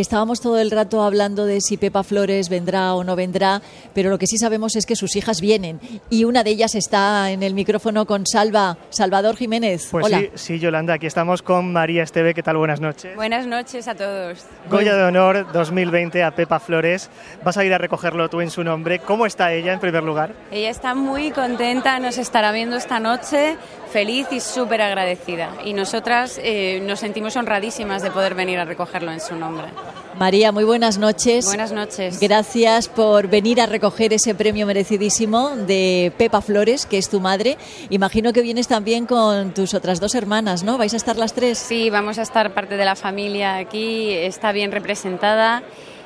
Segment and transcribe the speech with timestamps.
[0.00, 3.60] Estábamos todo el rato hablando de si Pepa Flores vendrá o no vendrá,
[3.92, 7.32] pero lo que sí sabemos es que sus hijas vienen y una de ellas está
[7.32, 9.88] en el micrófono con Salva, Salvador Jiménez.
[9.90, 10.20] Pues Hola.
[10.20, 12.34] sí, sí, Yolanda, aquí estamos con María Esteve.
[12.34, 12.58] ¿Qué tal?
[12.58, 13.16] Buenas noches.
[13.16, 14.44] Buenas noches a todos.
[14.70, 17.10] Goya de Honor 2020 a Pepa Flores.
[17.42, 19.00] Vas a ir a recogerlo tú en su nombre.
[19.00, 20.34] ¿Cómo está ella en primer lugar?
[20.52, 23.56] Ella está muy contenta, nos estará viendo esta noche,
[23.92, 25.50] feliz y súper agradecida.
[25.64, 29.66] Y nosotras eh, nos sentimos honradísimas de poder venir a recogerlo en su nombre.
[30.18, 31.46] María, muy buenas noches.
[31.46, 32.20] Buenas noches.
[32.20, 37.56] Gracias por venir a recoger ese premio merecidísimo de Pepa Flores, que es tu madre.
[37.90, 40.78] Imagino que vienes también con tus otras dos hermanas, ¿no?
[40.78, 41.58] ¿Vais a estar las tres?
[41.58, 45.62] Sí, vamos a estar parte de la familia aquí, está bien representada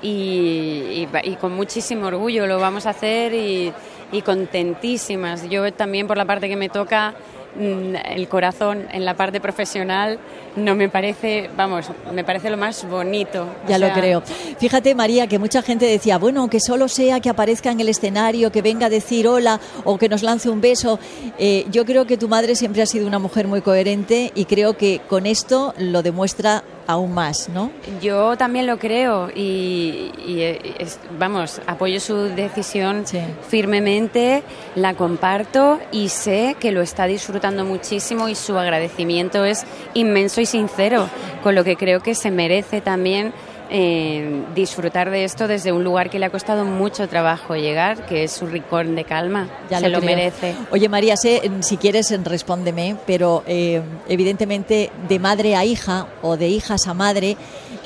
[0.00, 3.72] y, y- y con muchísimo orgullo lo vamos a hacer y,
[4.12, 5.48] y contentísimas.
[5.50, 7.14] Yo también por la parte que me toca,
[7.58, 10.18] el corazón en la parte profesional
[10.56, 13.46] no me parece, vamos, me parece lo más bonito.
[13.64, 14.22] O Ya lo creo.
[14.58, 18.50] Fíjate, María, que mucha gente decía, bueno, que solo sea que aparezca en el escenario,
[18.50, 20.98] que venga a decir hola o que nos lance un beso.
[21.38, 24.76] Eh, yo creo que tu madre siempre ha sido una mujer muy coherente y creo
[24.76, 27.70] que con esto lo demuestra aún más, ¿no?
[28.00, 33.20] Yo también lo creo y, y, eh, es- vamos, apoyo su decisión Sí.
[33.46, 34.42] firmemente,
[34.74, 40.46] la comparto y sé que lo está disfrutando muchísimo y su agradecimiento es inmenso y
[40.46, 41.10] sincero,
[41.42, 43.34] con lo que creo que se merece también
[43.70, 48.24] eh, disfrutar de esto desde un lugar que le ha costado mucho trabajo llegar, que
[48.24, 49.48] es su rincón de calma.
[49.70, 50.54] Ya se lo, merece.
[50.70, 56.36] Oye, María, sé, eh, si quieres, respóndeme, pero eh, evidentemente de madre a hija o
[56.36, 57.36] de hijas a madre,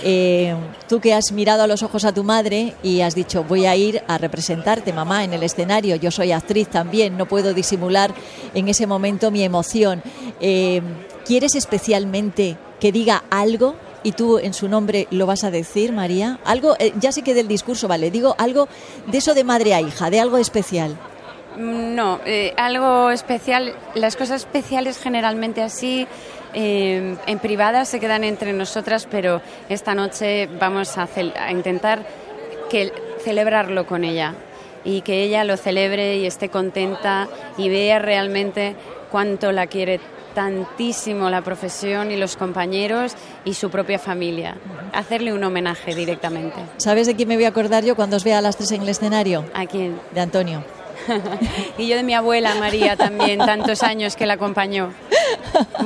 [0.04, 0.54] eh,
[0.88, 3.74] tú que has mirado a los ojos a tu madre y has dicho, voy a
[3.76, 8.12] ir a representarte, mamá, en el escenario, yo soy actriz también, no puedo disimular
[8.54, 10.02] en ese momento mi emoción.
[11.24, 13.76] ¿Quieres especialmente que diga algo?
[14.02, 16.38] Y tú en su nombre lo vas a decir, María.
[16.44, 18.68] Algo, eh, ya sé que del discurso, vale, digo algo
[19.06, 20.96] de eso de madre a hija, de algo especial.
[21.56, 23.74] No, eh, algo especial.
[23.94, 26.06] Las cosas especiales generalmente así
[26.54, 31.08] eh, en privada se quedan entre nosotras, pero esta noche vamos a,
[31.38, 32.04] a intentar
[32.70, 32.92] que
[33.22, 34.34] celebrarlo con ella
[34.84, 38.74] y que ella lo celebre y esté contenta y vea realmente
[39.10, 40.00] cuánto la quiere
[40.34, 44.56] tantísimo la profesión y los compañeros y su propia familia.
[44.92, 46.56] Hacerle un homenaje directamente.
[46.78, 48.82] ¿Sabes de quién me voy a acordar yo cuando os vea a las tres en
[48.82, 49.44] el escenario?
[49.54, 49.98] ¿A quién?
[50.14, 50.64] De Antonio.
[51.78, 54.92] y yo de mi abuela María también, tantos años que la acompañó.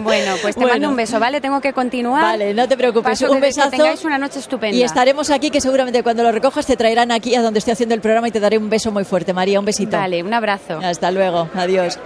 [0.01, 0.75] Bueno, pues te Bueno.
[0.75, 1.41] mando un beso, ¿vale?
[1.41, 2.23] Tengo que continuar.
[2.23, 3.19] Vale, no te preocupes.
[3.19, 3.71] Paso un besazo.
[3.71, 4.77] Que tengáis una noche estupenda.
[4.77, 7.95] Y estaremos aquí, que seguramente cuando lo recojas te traerán aquí a donde estoy haciendo
[7.95, 9.33] el programa y te daré un beso muy fuerte.
[9.33, 9.97] María, un besito.
[9.97, 10.81] Vale, un abrazo.
[10.83, 11.49] Hasta luego.
[11.55, 11.99] Adiós.